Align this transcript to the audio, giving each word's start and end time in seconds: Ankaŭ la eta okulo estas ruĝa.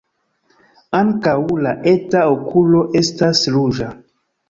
Ankaŭ 0.99 1.35
la 1.67 1.75
eta 1.93 2.25
okulo 2.35 2.83
estas 3.05 3.47
ruĝa. 3.59 3.97